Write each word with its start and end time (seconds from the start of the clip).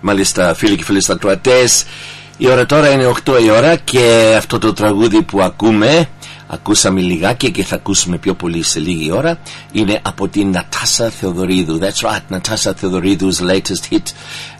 Μάλιστα 0.00 0.54
φίλοι 0.54 0.76
και 0.76 0.84
φίλοι 0.84 1.02
ακροατές 1.08 1.84
Η 2.36 2.48
ώρα 2.50 2.66
τώρα 2.66 2.90
είναι 2.90 3.12
8 3.24 3.42
η 3.42 3.50
ώρα 3.50 3.76
και 3.76 4.34
αυτό 4.36 4.58
το 4.58 4.72
τραγούδι 4.72 5.22
που 5.22 5.42
ακούμε 5.42 6.08
Ακούσαμε 6.49 7.01
λιγάκι 7.01 7.51
και 7.51 7.63
θα 7.63 7.75
ακούσουμε 7.75 8.17
πιο 8.17 8.33
πολύ 8.33 8.63
σε 8.63 8.79
λίγη 8.79 9.11
ώρα 9.11 9.37
Είναι 9.71 9.99
από 10.01 10.27
την 10.27 10.49
Νατάσα 10.49 11.09
Θεοδωρίδου 11.09 11.79
That's 11.79 12.09
right, 12.09 12.21
Νατάσα 12.27 12.73
Θεοδωρίδου's 12.73 13.39
latest 13.41 13.93
hit 13.93 14.13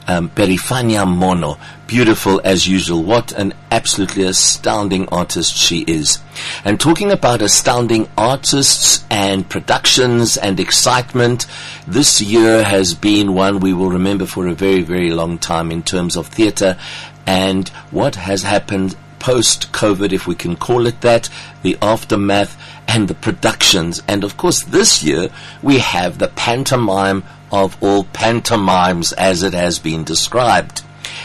um, 0.07 0.29
Περηφάνεια 0.33 1.05
μόνο 1.05 1.57
Beautiful 1.87 2.39
as 2.43 2.67
usual 2.67 3.03
What 3.03 3.31
an 3.31 3.53
absolutely 3.71 4.23
astounding 4.23 5.07
artist 5.11 5.55
she 5.55 5.79
is 5.99 6.19
And 6.63 6.79
talking 6.79 7.11
about 7.11 7.41
astounding 7.41 8.07
artists 8.17 9.05
and 9.09 9.47
productions 9.47 10.37
and 10.37 10.59
excitement 10.59 11.45
This 11.87 12.21
year 12.21 12.63
has 12.63 12.87
been 12.93 13.27
one 13.45 13.59
we 13.59 13.73
will 13.73 13.91
remember 13.99 14.25
for 14.25 14.47
a 14.47 14.55
very 14.65 14.83
very 14.93 15.11
long 15.21 15.37
time 15.37 15.67
In 15.71 15.81
terms 15.83 16.15
of 16.15 16.27
theatre 16.27 16.77
and 17.25 17.69
what 17.91 18.15
has 18.15 18.43
happened 18.43 18.95
post 19.20 19.70
COVID, 19.70 20.12
if 20.12 20.26
we 20.26 20.34
can 20.34 20.56
call 20.56 20.86
it 20.86 21.00
that, 21.02 21.28
the 21.62 21.78
aftermath 21.80 22.60
and 22.88 23.06
the 23.06 23.14
productions. 23.14 24.02
And 24.08 24.24
of 24.24 24.36
course, 24.36 24.62
this 24.62 25.04
year 25.04 25.28
we 25.62 25.78
have 25.78 26.18
the 26.18 26.28
pantomime 26.28 27.22
of 27.52 27.80
all 27.82 28.04
pantomimes 28.04 29.12
as 29.12 29.42
it 29.44 29.54
has 29.54 29.78
been 29.78 30.02
described. 30.02 30.82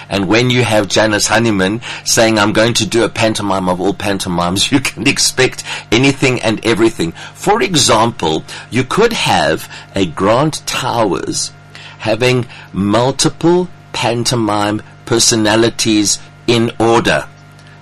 And 0.09 0.27
when 0.27 0.49
you 0.49 0.63
have 0.63 0.87
Janice 0.87 1.27
Honeyman 1.27 1.81
saying, 2.03 2.37
I'm 2.37 2.53
going 2.53 2.73
to 2.75 2.85
do 2.85 3.03
a 3.03 3.09
pantomime 3.09 3.67
of 3.69 3.81
all 3.81 3.93
pantomimes, 3.93 4.71
you 4.71 4.79
can 4.79 5.07
expect 5.07 5.63
anything 5.91 6.41
and 6.41 6.63
everything. 6.65 7.13
For 7.33 7.61
example, 7.61 8.43
you 8.69 8.83
could 8.83 9.13
have 9.13 9.71
a 9.95 10.05
Grant 10.05 10.65
Towers 10.67 11.51
having 11.99 12.45
multiple 12.71 13.67
pantomime 13.93 14.81
personalities 15.05 16.19
in 16.47 16.71
order. 16.79 17.27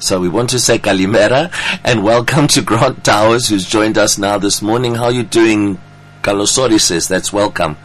So 0.04 0.20
we 0.20 0.28
want 0.28 0.50
to 0.50 0.60
say 0.60 0.80
Kalimera 0.80 1.50
and 1.86 2.04
welcome 2.04 2.48
to 2.50 2.62
Grant 2.62 3.06
Towers 3.06 3.48
who's 3.48 3.66
joined 3.66 3.98
us 3.98 4.18
now 4.18 4.38
this 4.38 4.62
morning. 4.62 4.96
How 4.96 5.06
are 5.06 5.12
you 5.14 5.24
doing? 5.24 5.80
Kalosori 6.22 6.78
says 6.82 7.08
that's 7.08 7.32
welcome. 7.32 7.78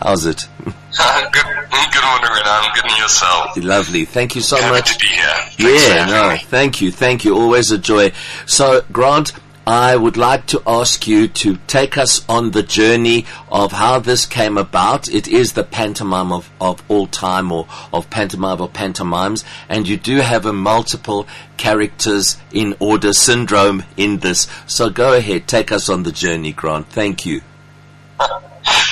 How's 0.00 0.24
it? 0.24 0.48
good, 0.64 0.72
good 0.72 2.02
morning, 2.02 2.30
Renan. 2.30 2.64
Good 2.74 2.84
and 2.86 2.96
yourself. 2.98 3.56
Lovely. 3.58 4.06
Thank 4.06 4.34
you 4.36 4.40
so 4.40 4.56
Happy 4.56 4.70
much. 4.72 4.94
to 4.94 4.98
be 5.00 5.06
here. 5.08 5.24
Thanks 5.68 5.86
Yeah, 5.88 6.06
no, 6.06 6.30
me. 6.30 6.38
thank 6.38 6.80
you, 6.80 6.90
thank 6.90 7.26
you. 7.26 7.36
Always 7.36 7.70
a 7.70 7.76
joy. 7.76 8.10
So, 8.46 8.80
Grant, 8.90 9.32
I 9.66 9.96
would 9.96 10.16
like 10.16 10.46
to 10.46 10.62
ask 10.64 11.08
you 11.08 11.26
to 11.26 11.56
take 11.66 11.98
us 11.98 12.24
on 12.28 12.52
the 12.52 12.62
journey 12.62 13.26
of 13.50 13.72
how 13.72 13.98
this 13.98 14.24
came 14.24 14.56
about. 14.56 15.08
It 15.08 15.26
is 15.26 15.54
the 15.54 15.64
pantomime 15.64 16.30
of, 16.32 16.48
of 16.60 16.84
all 16.88 17.08
time 17.08 17.50
or 17.50 17.66
of 17.92 18.08
pantomime 18.08 18.60
or 18.60 18.68
pantomimes, 18.68 19.44
and 19.68 19.88
you 19.88 19.96
do 19.96 20.18
have 20.18 20.46
a 20.46 20.52
multiple 20.52 21.26
characters 21.56 22.36
in 22.52 22.76
order 22.78 23.12
syndrome 23.12 23.82
in 23.96 24.18
this. 24.18 24.46
So 24.68 24.88
go 24.88 25.14
ahead, 25.14 25.48
take 25.48 25.72
us 25.72 25.88
on 25.88 26.04
the 26.04 26.12
journey, 26.12 26.52
Grant. 26.52 26.88
Thank 26.90 27.26
you. 27.26 27.40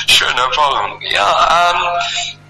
Sure, 0.06 0.34
no 0.36 0.48
problem. 0.50 1.00
Yeah, 1.02 1.20
um, 1.22 1.78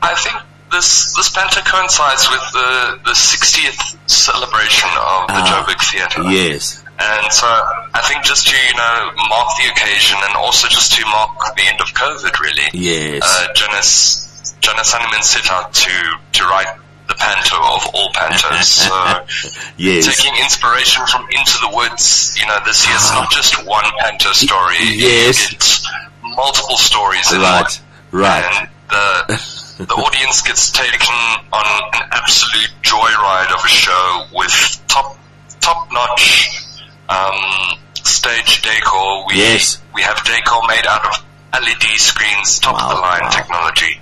I 0.03 0.15
think 0.17 0.37
this 0.73 1.15
this 1.15 1.29
panto 1.31 1.61
coincides 1.61 2.29
with 2.31 2.53
the 2.53 3.01
the 3.05 3.13
60th 3.13 4.11
celebration 4.11 4.89
of 4.91 5.29
the 5.29 5.35
Ah, 5.35 5.65
Joburg 5.67 5.81
Theatre. 5.91 6.23
Yes. 6.31 6.84
And 6.99 7.33
so 7.33 7.47
I 7.47 8.01
think 8.07 8.23
just 8.25 8.47
to, 8.49 8.57
you 8.57 8.75
know, 8.77 9.11
mark 9.29 9.49
the 9.59 9.69
occasion 9.71 10.17
and 10.23 10.37
also 10.37 10.69
just 10.69 10.93
to 10.95 11.05
mark 11.07 11.31
the 11.57 11.63
end 11.67 11.81
of 11.81 11.89
COVID, 11.89 12.39
really. 12.41 12.69
Yes. 12.73 13.23
Uh, 13.25 13.53
Janice, 13.55 14.55
Janice 14.61 14.93
Honeyman 14.93 15.23
set 15.23 15.51
out 15.51 15.73
to, 15.75 15.91
to 16.39 16.45
write 16.47 16.69
the 17.09 17.15
panto 17.15 17.57
of 17.57 17.83
all 17.95 18.11
pantos. 18.15 18.87
So 18.87 18.95
Yes. 19.77 20.07
taking 20.07 20.35
inspiration 20.41 21.05
from 21.07 21.27
Into 21.31 21.59
the 21.61 21.71
Woods, 21.75 22.35
you 22.39 22.47
know, 22.47 22.59
this 22.65 22.87
year's 22.87 23.11
not 23.11 23.31
just 23.33 23.67
one 23.67 23.85
panto 23.99 24.33
story. 24.33 24.77
Yes. 24.81 25.53
It's 25.53 25.87
multiple 26.23 26.77
stories 26.79 27.33
in 27.33 27.41
Right. 27.41 27.63
one. 28.13 28.23
Right. 28.23 28.45
And 28.45 28.69
the, 28.89 29.85
the 29.85 29.95
audience 29.95 30.43
gets 30.43 30.71
taken 30.71 31.15
on 31.53 31.67
an 31.95 32.03
absolute 32.13 32.71
joyride 32.83 33.53
of 33.53 33.65
a 33.65 33.69
show 33.69 34.27
with 34.33 34.81
top, 34.89 35.19
top 35.61 35.89
notch, 35.93 36.61
um, 37.09 37.79
stage 37.95 38.63
decor. 38.63 39.27
We, 39.29 39.37
Yes. 39.37 39.79
we 39.95 40.03
have 40.03 40.23
decor 40.25 40.61
made 40.69 40.87
out 40.87 41.05
of 41.07 41.25
LED 41.63 41.83
screens, 41.97 42.59
top 42.59 42.75
of 42.83 42.89
the 42.97 43.01
line 43.01 43.23
wow. 43.23 43.29
technology, 43.31 44.01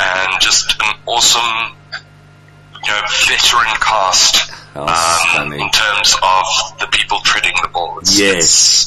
and 0.00 0.40
just 0.40 0.80
an 0.82 0.94
awesome, 1.06 1.76
you 2.84 2.90
know, 2.90 3.00
veteran 3.26 3.74
cast 3.80 4.52
Oh, 4.76 5.36
um, 5.38 5.52
in 5.52 5.68
terms 5.70 6.14
of 6.22 6.78
the 6.78 6.86
people 6.92 7.18
treading 7.24 7.52
the 7.62 7.68
ball. 7.68 7.98
It's, 7.98 8.18
Yes. 8.18 8.86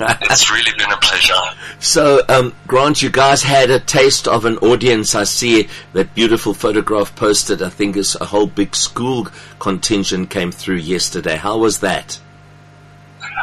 it's, 0.00 0.20
it's 0.30 0.50
really 0.50 0.70
been 0.78 0.90
a 0.92 0.96
pleasure. 0.98 1.34
So, 1.80 2.22
um, 2.28 2.54
Grant, 2.66 3.02
you 3.02 3.08
guys 3.10 3.42
had 3.42 3.70
a 3.70 3.78
taste 3.78 4.26
of 4.26 4.44
an 4.44 4.58
audience. 4.58 5.14
I 5.14 5.22
see 5.24 5.68
that 5.92 6.12
beautiful 6.14 6.52
photograph 6.54 7.14
posted. 7.14 7.62
I 7.62 7.68
think 7.68 7.96
it's 7.96 8.16
a 8.16 8.24
whole 8.24 8.46
big 8.48 8.74
school 8.74 9.28
contingent 9.60 10.28
came 10.30 10.50
through 10.50 10.76
yesterday. 10.76 11.36
How 11.36 11.58
was 11.58 11.78
that? 11.80 12.18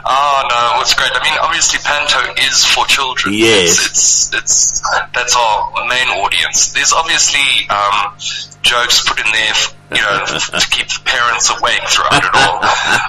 Oh 0.08 0.44
no, 0.50 0.82
it's 0.82 0.94
great. 0.94 1.10
I 1.14 1.24
mean, 1.24 1.34
obviously, 1.42 1.80
Panto 1.84 2.22
is 2.46 2.64
for 2.64 2.86
children. 2.86 3.34
Yes. 3.34 3.86
it's 3.86 4.30
it's, 4.34 4.34
it's 4.36 4.82
that's 5.14 5.36
our 5.36 5.74
main 5.90 6.08
audience. 6.22 6.74
There's 6.74 6.94
obviously 6.94 7.42
um, 7.70 8.14
jokes 8.62 9.02
put 9.08 9.18
in 9.18 9.32
there, 9.34 9.50
f- 9.50 9.74
you 9.90 10.02
know, 10.02 10.26
to 10.62 10.68
keep 10.70 10.88
the 10.88 11.02
parents 11.06 11.50
awake 11.50 11.82
throughout 11.90 12.22
it 12.24 12.36
all. 12.36 12.60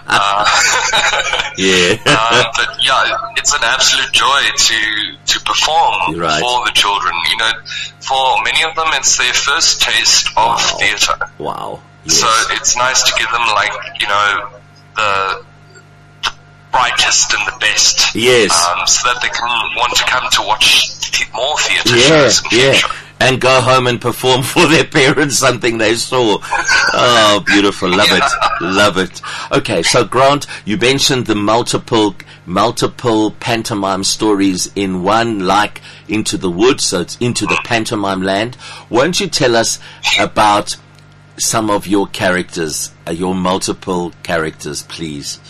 Uh, 0.08 0.44
Yeah. 1.58 1.96
um, 2.16 2.44
but 2.56 2.68
yeah, 2.80 3.16
it's 3.36 3.52
an 3.52 3.60
absolute 3.62 4.12
joy 4.12 4.40
to 4.56 4.78
to 5.36 5.40
perform 5.44 6.16
right. 6.18 6.40
for 6.40 6.64
the 6.64 6.72
children. 6.74 7.12
You 7.30 7.36
know, 7.38 7.52
for 8.00 8.42
many 8.44 8.64
of 8.64 8.74
them, 8.74 8.88
it's 8.96 9.16
their 9.18 9.32
first 9.34 9.82
taste 9.82 10.28
of 10.28 10.36
Wow. 10.36 10.76
theatre. 10.80 11.18
wow. 11.38 11.82
Yes. 12.04 12.20
So 12.20 12.28
it's 12.54 12.76
nice 12.76 13.02
to 13.04 13.12
give 13.18 13.30
them 13.30 13.42
like, 13.48 13.72
you 14.00 14.06
know, 14.08 14.48
the 14.96 15.42
brightest 16.72 17.32
and 17.32 17.46
the 17.46 17.58
best. 17.58 18.14
Yes. 18.14 18.52
Um, 18.52 18.86
so 18.86 19.08
that 19.08 19.22
they 19.22 19.28
can 19.28 19.48
want 19.76 19.96
to 19.96 20.04
come 20.04 20.28
to 20.30 20.42
watch 20.42 20.98
th- 21.10 21.32
more 21.32 21.56
theatre 21.58 21.96
yeah, 21.96 22.02
shows 22.02 22.42
yeah. 22.52 22.72
future. 22.72 22.88
And 23.18 23.40
go 23.40 23.62
home 23.62 23.86
and 23.86 23.98
perform 23.98 24.42
for 24.52 24.66
their 24.66 24.84
parents 24.84 25.38
something 25.38 25.78
they 25.78 25.94
saw. 25.94 26.38
Oh, 26.42 27.42
beautiful. 27.46 27.88
Love 27.88 28.08
it. 28.10 28.32
Love 28.60 28.98
it. 28.98 29.22
Okay, 29.52 29.82
so 29.82 30.04
Grant, 30.04 30.46
you 30.66 30.76
mentioned 30.76 31.26
the 31.26 31.34
multiple, 31.34 32.14
multiple 32.44 33.30
pantomime 33.30 34.04
stories 34.04 34.70
in 34.74 35.02
one, 35.02 35.46
like 35.46 35.80
Into 36.08 36.36
the 36.36 36.50
Woods, 36.50 36.84
so 36.84 37.00
it's 37.00 37.16
into 37.16 37.46
the 37.46 37.58
pantomime 37.64 38.22
land. 38.22 38.58
Won't 38.90 39.18
you 39.18 39.28
tell 39.28 39.56
us 39.56 39.78
about 40.20 40.76
some 41.38 41.70
of 41.70 41.86
your 41.86 42.06
characters, 42.08 42.92
uh, 43.06 43.12
your 43.12 43.34
multiple 43.34 44.12
characters, 44.22 44.82
please? 44.82 45.40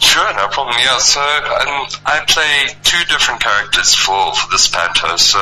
Sure, 0.00 0.32
no 0.34 0.46
problem. 0.48 0.76
Yeah, 0.78 0.98
so 0.98 1.20
um, 1.20 1.86
I 2.06 2.22
play 2.26 2.74
two 2.84 3.02
different 3.10 3.40
characters 3.42 3.94
for, 3.94 4.32
for 4.34 4.50
this 4.50 4.68
panto. 4.68 5.16
So 5.16 5.38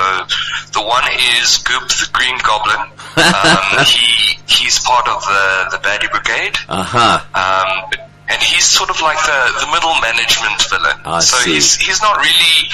the 0.73 0.83
one 0.87 1.05
is 1.41 1.59
Goop 1.59 1.89
the 1.89 2.09
Green 2.13 2.39
Goblin. 2.45 2.93
Um, 3.17 3.83
he 3.87 4.37
he's 4.47 4.79
part 4.81 5.09
of 5.09 5.23
the 5.25 5.69
the 5.73 5.79
Baddie 5.79 6.11
Brigade. 6.13 6.55
Aha. 6.69 7.25
Um, 7.33 7.99
and 8.29 8.43
he's 8.43 8.65
sort 8.67 8.91
of 8.91 9.01
like 9.01 9.17
the, 9.17 9.41
the 9.65 9.73
middle 9.73 9.95
management 10.05 10.61
villain. 10.69 11.01
I 11.07 11.21
so 11.21 11.39
see. 11.39 11.55
he's 11.55 11.77
he's 11.77 12.03
not 12.03 12.19
really, 12.19 12.69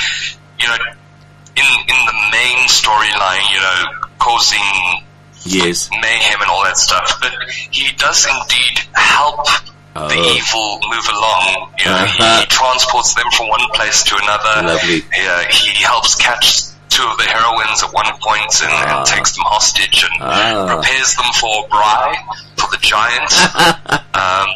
you 0.58 0.66
know, 0.66 0.78
in 1.54 1.64
in 1.64 1.98
the 2.06 2.16
main 2.34 2.66
storyline, 2.66 3.46
you 3.54 3.60
know, 3.60 4.08
causing 4.18 4.66
Yes. 5.44 5.90
mayhem 6.00 6.40
and 6.42 6.50
all 6.50 6.64
that 6.64 6.76
stuff. 6.76 7.18
But 7.20 7.32
he 7.70 7.92
does 7.96 8.26
indeed 8.26 8.80
help 8.94 9.46
Oh. 9.94 10.08
the 10.08 10.14
evil 10.16 10.80
move 10.88 11.06
along. 11.08 11.68
You 11.78 11.84
know, 11.86 11.96
Uh-huh. 11.96 12.40
he 12.40 12.46
transports 12.46 13.12
them 13.14 13.30
from 13.36 13.48
one 13.48 13.68
place 13.74 14.02
to 14.04 14.16
another. 14.16 14.68
Lovely. 14.68 15.04
Yeah, 15.14 15.44
he 15.50 15.82
helps 15.82 16.14
catch 16.14 16.62
two 16.88 17.04
of 17.04 17.16
the 17.18 17.24
heroines 17.24 17.82
at 17.82 17.92
one 17.92 18.06
point 18.20 18.52
and, 18.62 18.72
Ah. 18.72 18.98
and 18.98 19.06
takes 19.06 19.32
them 19.32 19.44
hostage 19.46 20.04
and 20.04 20.22
Ah. 20.22 20.66
prepares 20.76 21.14
them 21.14 21.30
for 21.34 21.68
braai 21.68 22.14
for 22.56 22.68
the 22.70 22.78
giant. 22.80 23.32
um, 24.14 24.48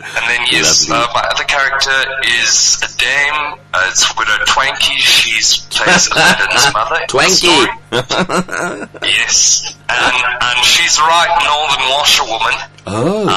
and 0.00 0.24
then 0.28 0.46
yes, 0.50 0.88
uh, 0.90 1.06
my 1.12 1.20
other 1.20 1.44
character 1.44 1.92
is 2.40 2.78
a 2.82 2.88
dame. 2.98 3.54
Uh, 3.74 3.84
it's 3.90 4.16
Widow 4.16 4.38
Twanky. 4.46 4.96
She's 4.96 5.58
plays 5.68 6.08
Aladdin's 6.12 6.72
mother. 6.72 7.00
Twanky. 7.06 7.68
Yes, 9.02 9.74
and 9.88 10.16
and 10.40 10.64
she's 10.64 10.98
right 10.98 11.32
northern 11.44 11.90
washerwoman. 11.90 12.54
Oh. 12.86 13.27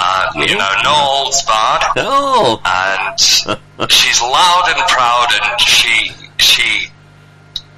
You 0.49 0.57
know, 0.57 0.71
no 0.83 0.93
holds 0.93 1.43
barred, 1.43 1.83
Oh. 1.97 2.61
and 2.65 3.91
she's 3.91 4.21
loud 4.21 4.63
and 4.67 4.81
proud, 4.87 5.27
and 5.41 5.61
she 5.61 6.11
she 6.37 6.87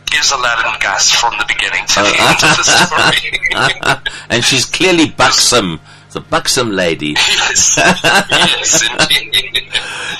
gives 0.05 0.31
Aladdin 0.31 0.79
gas 0.79 1.11
from 1.11 1.33
the 1.37 1.45
beginning 1.47 1.85
to 1.87 1.99
the 1.99 2.15
oh. 2.19 2.27
end 2.29 2.43
of 2.43 2.57
the 2.57 2.63
story. 2.63 4.15
and 4.29 4.43
she's 4.43 4.65
clearly 4.65 5.09
buxom. 5.09 5.79
The 6.11 6.21
buxom 6.21 6.71
lady. 6.71 7.15
Yes, 7.25 7.77
yes, 7.77 8.83
indeed. 8.89 9.62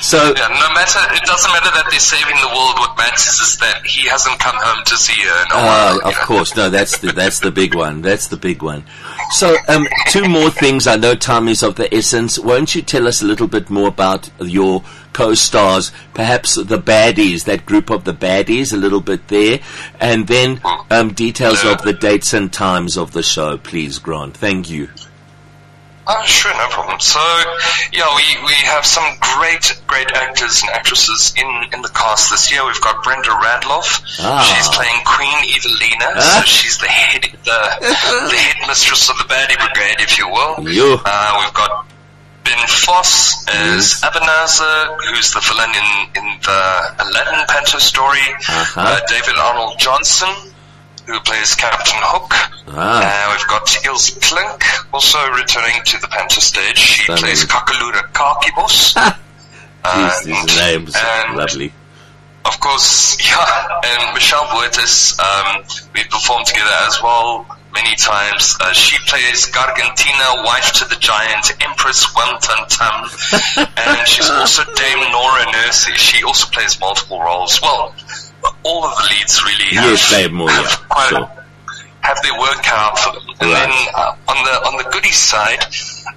So 0.03 0.17
Yeah, 0.35 0.47
no 0.50 0.73
matter, 0.75 1.00
it 1.15 1.23
doesn't 1.23 1.50
matter 1.53 1.71
that 1.75 1.85
they're 1.89 2.00
saving 2.00 2.35
the 2.41 2.47
world. 2.50 2.75
What 2.77 2.97
matters 2.97 3.39
is 3.39 3.57
that 3.59 3.85
he 3.85 4.05
hasn't 4.09 4.38
come 4.38 4.55
home 4.57 4.83
to 4.85 4.97
see 4.97 5.19
her 5.23 5.45
a 5.45 5.57
Uh, 5.57 5.97
of 6.03 6.11
know. 6.13 6.19
course, 6.25 6.55
no, 6.57 6.69
that's 6.69 6.97
the 6.97 7.13
that's 7.13 7.39
the 7.39 7.51
big 7.51 7.73
one. 7.73 8.01
That's 8.01 8.27
the 8.27 8.35
big 8.35 8.61
one. 8.61 8.83
So, 9.31 9.55
um, 9.69 9.88
two 10.09 10.25
more 10.27 10.50
things. 10.50 10.88
I 10.88 10.97
know 10.97 11.15
time 11.15 11.47
is 11.47 11.63
of 11.63 11.75
the 11.75 11.88
essence. 11.95 12.38
Won't 12.38 12.75
you 12.75 12.81
tell 12.81 13.07
us 13.07 13.21
a 13.21 13.25
little 13.25 13.47
bit 13.47 13.69
more 13.69 13.88
about 13.88 14.29
your 14.41 14.83
co-stars, 15.13 15.91
perhaps 16.13 16.56
the 16.56 16.79
baddies, 16.79 17.45
that 17.45 17.65
group 17.65 17.89
of 17.89 18.03
the 18.03 18.13
baddies, 18.13 18.73
a 18.73 18.77
little 18.77 18.99
bit 19.01 19.29
there, 19.29 19.59
and 20.01 20.27
then 20.27 20.59
um, 20.91 21.13
details 21.13 21.63
of 21.63 21.81
the 21.83 21.94
dates 21.94 22.33
and 22.33 22.51
times 22.51 22.97
of 22.97 23.13
the 23.13 23.23
show, 23.23 23.57
please, 23.57 23.99
Grant. 23.99 24.35
Thank 24.35 24.69
you. 24.69 24.89
Oh, 26.05 26.23
sure, 26.25 26.51
no 26.57 26.67
problem. 26.67 27.00
So, 27.00 27.19
yeah, 27.94 28.13
we, 28.15 28.45
we 28.45 28.53
have 28.67 28.85
some 28.85 29.05
great, 29.38 29.79
great 29.88 30.11
actors 30.11 30.61
and 30.61 30.69
actresses 30.71 31.33
in, 31.38 31.47
in 31.73 31.81
the 31.81 31.88
cast 31.89 32.29
this 32.29 32.51
year. 32.51 32.65
We've 32.65 32.81
got 32.81 33.03
Brenda 33.03 33.29
Radloff. 33.29 34.03
Ah. 34.19 34.44
She's 34.44 34.67
playing 34.75 35.00
Queen 35.05 35.55
Evelina, 35.55 36.11
Ah. 36.19 36.41
so 36.41 36.45
she's 36.45 36.77
the 36.79 36.88
head, 36.88 37.23
the, 37.23 37.59
the 37.79 38.35
headmistress 38.38 39.09
of 39.09 39.17
the 39.17 39.23
baddie 39.25 39.55
brigade, 39.57 40.03
if 40.03 40.17
you 40.17 40.27
will. 40.27 40.67
You. 40.69 40.97
Uh, 41.05 41.39
we've 41.41 41.53
got 41.53 41.88
Ben 42.44 42.59
Voss 42.67 43.47
as 43.47 44.03
Ebenezer, 44.03 44.97
who's 45.07 45.31
the 45.31 45.39
villain 45.39 45.71
in, 45.71 46.19
in 46.19 46.38
the 46.44 46.95
Aladdin 46.99 47.45
Panto 47.47 47.77
story. 47.77 48.19
Uh-huh. 48.19 48.81
Uh, 48.81 48.99
David 49.07 49.38
Arnold 49.39 49.79
Johnson, 49.79 50.27
who 51.05 51.19
plays 51.21 51.55
Captain 51.55 52.00
Hook. 52.01 52.31
Ah. 52.67 53.29
Uh, 53.29 53.35
we've 53.35 53.47
got 53.47 53.85
Ilse 53.85 54.11
Klink, 54.19 54.63
also 54.94 55.19
returning 55.31 55.81
to 55.85 56.00
the 56.00 56.07
Panto 56.07 56.39
stage. 56.39 56.77
She 56.77 57.05
plays 57.05 57.45
Kakalura 57.45 58.01
Kakibos. 58.13 58.95
These, 59.83 60.23
these 60.23 60.57
names, 60.57 60.95
and- 60.95 61.35
lovely. 61.35 61.73
Of 62.45 62.57
course, 62.59 63.17
yeah, 63.25 63.67
and 63.85 64.13
Michelle 64.13 64.45
Buetes, 64.47 65.19
um, 65.19 65.63
we 65.94 66.03
performed 66.05 66.45
together 66.45 66.71
as 66.88 67.01
well 67.03 67.45
many 67.73 67.95
times. 67.95 68.56
Uh, 68.61 68.71
she 68.73 68.97
plays 69.07 69.47
Gargantina, 69.51 70.44
wife 70.45 70.71
to 70.73 70.85
the 70.88 70.95
giant, 70.95 71.51
Empress 71.61 72.06
Wantantam, 72.13 73.67
and 73.77 74.07
she's 74.07 74.29
also 74.29 74.63
Dame 74.73 75.11
Nora 75.11 75.45
Nursey. 75.51 75.94
She 75.95 76.23
also 76.23 76.47
plays 76.49 76.79
multiple 76.79 77.19
roles. 77.21 77.61
Well, 77.61 77.94
all 78.63 78.86
of 78.86 78.95
the 78.98 79.04
leads 79.15 79.44
really 79.44 79.75
have, 79.75 79.89
Yes, 79.92 80.12
they 80.12 80.21
have 80.24 80.31
more, 80.31 80.50
have 80.50 80.65
yeah, 80.65 80.88
quite 80.89 81.30
have 82.01 82.21
their 82.21 82.38
work 82.39 82.68
out. 82.68 83.00
And 83.39 83.51
Right. 83.51 83.68
then 83.68 83.71
uh, 83.95 84.15
on 84.27 84.44
the 84.44 84.68
on 84.68 84.77
the 84.77 84.89
goodies 84.92 85.15
side, 85.15 85.63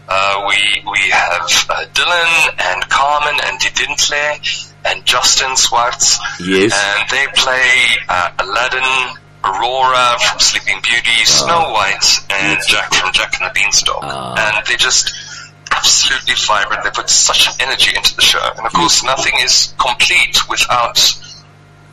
uh, 0.09 0.45
we 0.49 0.83
we 0.91 1.11
have 1.11 1.43
uh, 1.71 1.85
Dylan 1.95 2.55
and 2.59 2.89
Carmen 2.89 3.39
and 3.45 3.61
Didintle 3.61 4.63
and 4.85 5.05
Justin 5.05 5.57
Swartz. 5.57 6.19
Yes. 6.41 6.73
And 6.75 7.09
they 7.11 7.27
play 7.35 7.71
uh, 8.09 8.31
Aladdin, 8.39 9.17
Aurora 9.45 10.17
from 10.19 10.41
Sleeping 10.41 10.81
Beauty, 10.83 11.25
Snow 11.25 11.71
White, 11.73 12.07
and 12.31 12.59
Jack 12.69 12.93
from 12.95 13.13
Jack 13.13 13.41
and 13.41 13.51
the 13.51 13.55
Beanstalk. 13.55 14.01
Ah. 14.03 14.35
And 14.57 14.67
they 14.67 14.77
just 14.77 15.13
absolutely 15.71 16.35
vibrant. 16.47 16.85
They 16.85 16.91
put 16.91 17.09
such 17.11 17.49
energy 17.61 17.95
into 17.97 18.15
the 18.17 18.23
show. 18.23 18.41
And 18.57 18.67
of 18.67 18.73
course, 18.73 19.05
nothing 19.05 19.35
is 19.43 19.75
complete 19.79 20.49
without. 20.49 20.99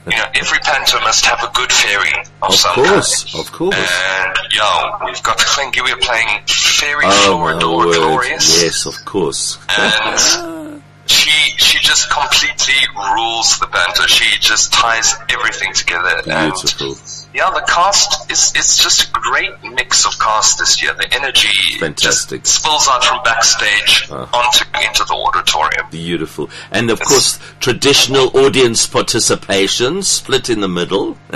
You 0.05 0.17
know, 0.17 0.25
every 0.35 0.59
panto 0.59 0.99
must 0.99 1.25
have 1.25 1.41
a 1.43 1.51
good 1.53 1.71
fairy 1.71 2.11
of, 2.41 2.49
Of 2.49 2.55
some 2.55 2.73
course, 2.75 3.23
kind. 3.31 3.45
of 3.45 3.51
course. 3.53 3.75
And 3.77 4.37
yeah, 4.53 4.97
we've 5.05 5.23
got 5.23 5.37
Hlengiwe 5.37 6.01
playing 6.01 6.41
Fairy 6.45 7.05
Oh 7.05 7.37
Floridor! 7.39 7.93
Glorious. 7.95 8.61
Yes, 8.61 8.85
of 8.85 8.95
course. 9.05 9.57
And 9.77 10.83
she 11.05 11.31
she 11.57 11.79
just 11.79 12.09
completely 12.09 12.75
rules 13.15 13.57
the 13.59 13.67
panto. 13.67 14.05
She 14.07 14.37
just 14.39 14.73
ties 14.73 15.15
everything 15.29 15.73
together. 15.73 16.21
Beautiful. 16.23 16.87
And 16.87 17.22
yeah, 17.33 17.49
the 17.51 17.63
cast 17.67 18.29
is 18.31 18.53
it's 18.55 18.77
just 18.77 19.09
a 19.09 19.11
great 19.11 19.51
mix 19.63 20.05
of 20.05 20.17
cast 20.19 20.59
this 20.59 20.81
year. 20.83 20.93
The 20.93 21.11
energy 21.13 21.49
Fantastic. 21.79 22.43
just 22.43 22.55
spills 22.61 22.87
out 22.87 23.03
from 23.03 23.23
backstage 23.23 24.07
Uh. 24.11 24.27
onto 24.33 24.65
into 24.85 25.03
the 25.05 25.13
auditorium. 25.13 25.87
Beautiful. 25.89 26.49
And 26.71 26.89
of 26.91 26.99
course, 26.99 27.39
traditional 27.59 28.35
audience 28.37 28.85
participation, 28.87 30.03
split 30.03 30.49
in 30.49 30.61
the 30.61 30.67
middle. 30.69 31.17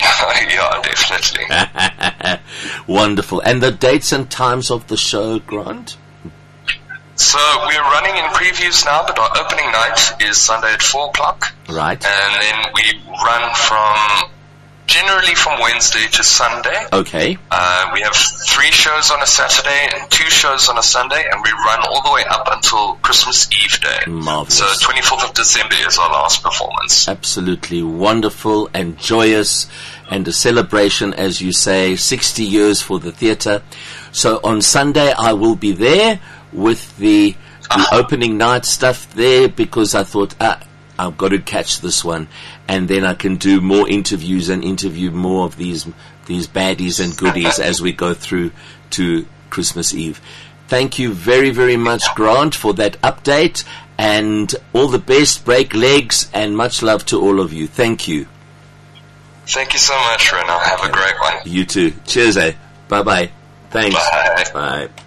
yeah, 0.00 0.80
definitely. 0.82 1.44
Wonderful. 2.86 3.40
And 3.40 3.62
the 3.62 3.70
dates 3.70 4.12
and 4.12 4.30
times 4.30 4.70
of 4.70 4.86
the 4.88 4.96
show, 4.96 5.38
Grant? 5.38 5.96
So 7.14 7.38
we're 7.66 7.80
running 7.82 8.16
in 8.16 8.24
previews 8.32 8.84
now, 8.84 9.04
but 9.06 9.18
our 9.18 9.30
opening 9.44 9.70
night 9.70 10.12
is 10.20 10.38
Sunday 10.38 10.72
at 10.72 10.82
four 10.82 11.08
o'clock. 11.10 11.52
Right. 11.68 12.02
and 12.04 12.42
then 12.42 12.72
we 12.74 13.00
run 13.24 13.54
from 13.54 14.30
generally 14.86 15.34
from 15.34 15.60
Wednesday 15.60 16.06
to 16.12 16.24
Sunday. 16.24 16.86
Okay. 16.92 17.38
Uh, 17.50 17.90
we 17.92 18.00
have 18.00 18.14
three 18.14 18.70
shows 18.70 19.10
on 19.10 19.22
a 19.22 19.26
Saturday 19.26 19.88
and 19.94 20.10
two 20.10 20.28
shows 20.28 20.68
on 20.68 20.78
a 20.78 20.82
Sunday, 20.82 21.24
and 21.30 21.42
we 21.42 21.50
run 21.50 21.80
all 21.88 22.02
the 22.02 22.12
way 22.12 22.24
up 22.28 22.48
until 22.50 22.94
Christmas 22.96 23.48
Eve 23.64 23.80
day. 23.80 24.10
Marvelous. 24.10 24.58
So 24.58 24.64
24th 24.86 25.28
of 25.28 25.34
December 25.34 25.76
is 25.86 25.98
our 25.98 26.10
last 26.10 26.42
performance. 26.42 27.08
Absolutely 27.08 27.82
wonderful 27.82 28.68
and 28.74 28.98
joyous 28.98 29.66
and 30.10 30.28
a 30.28 30.32
celebration, 30.32 31.14
as 31.14 31.40
you 31.40 31.52
say, 31.52 31.96
60 31.96 32.44
years 32.44 32.82
for 32.82 32.98
the 32.98 33.12
theatre. 33.12 33.62
So 34.12 34.40
on 34.44 34.60
Sunday 34.60 35.12
I 35.12 35.32
will 35.32 35.56
be 35.56 35.72
there 35.72 36.20
with 36.52 36.96
the, 36.98 37.34
the 37.70 37.88
opening 37.92 38.36
night 38.36 38.66
stuff 38.66 39.12
there 39.14 39.48
because 39.48 39.94
I 39.94 40.04
thought, 40.04 40.34
ah, 40.38 40.60
I've 41.02 41.18
got 41.18 41.30
to 41.30 41.40
catch 41.40 41.80
this 41.80 42.04
one 42.04 42.28
and 42.68 42.88
then 42.88 43.04
I 43.04 43.14
can 43.14 43.36
do 43.36 43.60
more 43.60 43.88
interviews 43.88 44.48
and 44.48 44.62
interview 44.62 45.10
more 45.10 45.46
of 45.46 45.56
these, 45.56 45.86
these 46.26 46.46
baddies 46.46 47.02
and 47.02 47.16
goodies 47.16 47.58
as 47.58 47.82
we 47.82 47.92
go 47.92 48.14
through 48.14 48.52
to 48.90 49.26
Christmas 49.50 49.92
Eve. 49.92 50.20
Thank 50.68 50.98
you 50.98 51.12
very, 51.12 51.50
very 51.50 51.76
much, 51.76 52.02
Grant, 52.14 52.54
for 52.54 52.72
that 52.74 53.00
update 53.02 53.64
and 53.98 54.54
all 54.72 54.88
the 54.88 54.98
best, 54.98 55.44
break 55.44 55.74
legs 55.74 56.30
and 56.32 56.56
much 56.56 56.82
love 56.82 57.04
to 57.06 57.20
all 57.20 57.40
of 57.40 57.52
you. 57.52 57.66
Thank 57.66 58.06
you. 58.06 58.26
Thank 59.46 59.72
you 59.72 59.78
so 59.80 59.94
much, 59.94 60.32
Rena. 60.32 60.58
Have 60.58 60.84
a 60.84 60.92
great 60.92 61.18
one. 61.20 61.34
You 61.44 61.64
too. 61.64 61.92
Cheers, 62.06 62.36
eh? 62.36 62.52
Bye 62.88 63.02
bye. 63.02 63.30
Thanks. 63.70 63.96
Bye. 63.96 64.44
Bye. 64.54 65.02